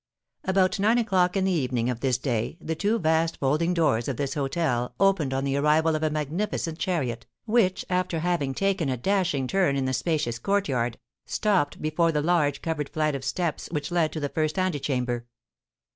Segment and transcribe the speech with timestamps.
[0.45, 4.17] About nine o'clock in the evening of this day the two vast folding doors of
[4.17, 8.97] this hôtel opened on the arrival of a magnificent chariot, which, after having taken a
[8.97, 13.91] dashing turn in the spacious courtyard, stopped before the large covered flight of steps which
[13.91, 15.27] led to the first antechamber.